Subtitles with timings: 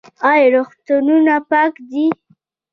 [0.29, 2.05] آیا روغتونونه پاک دي؟